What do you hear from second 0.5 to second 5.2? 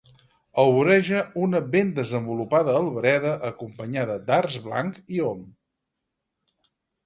El voreja una ben desenvolupada albereda, acompanyada d'arç blanc